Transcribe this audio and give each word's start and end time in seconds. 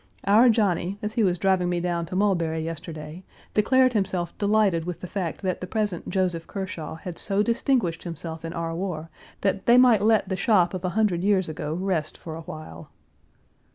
Our 0.25 0.49
Johnny, 0.49 0.97
as 1.03 1.13
he 1.13 1.23
was 1.23 1.37
driving 1.37 1.69
me 1.69 1.79
down 1.79 2.07
to 2.07 2.15
Mulberry 2.15 2.59
yesterday, 2.63 3.23
declared 3.53 3.93
himself 3.93 4.35
delighted 4.39 4.83
with 4.83 4.99
the 4.99 5.05
fact 5.05 5.43
that 5.43 5.61
the 5.61 5.67
present 5.67 6.09
Joseph 6.09 6.47
Kershaw 6.47 6.95
had 6.95 7.19
so 7.19 7.43
distinguished 7.43 8.01
himself 8.01 8.43
in 8.43 8.51
our 8.51 8.73
war, 8.73 9.11
that 9.41 9.67
they 9.67 9.77
might 9.77 10.01
let 10.01 10.27
the 10.27 10.35
shop 10.35 10.73
of 10.73 10.83
a 10.83 10.89
hundred 10.97 11.23
years 11.23 11.47
ago 11.47 11.75
rest 11.75 12.17
for 12.17 12.33
a 12.33 12.41
while. 12.41 12.89